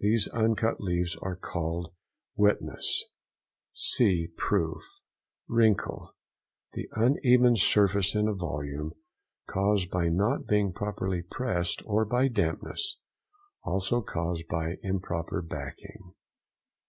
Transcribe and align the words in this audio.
These 0.00 0.26
uncut 0.26 0.80
leaves 0.80 1.14
are 1.22 1.36
called 1.36 1.94
"Witness" 2.34 3.04
(see 3.72 4.26
PROOF). 4.36 4.82
WRINKLE.—The 5.46 6.88
uneven 6.96 7.54
surface 7.54 8.16
in 8.16 8.26
a 8.26 8.34
volume, 8.34 8.94
caused 9.46 9.88
by 9.88 10.08
not 10.08 10.48
being 10.48 10.72
properly 10.72 11.22
pressed 11.22 11.82
or 11.86 12.04
by 12.04 12.26
dampness, 12.26 12.96
also 13.62 14.02
caused 14.02 14.48
by 14.48 14.78
improper 14.82 15.40
backing. 15.40 16.14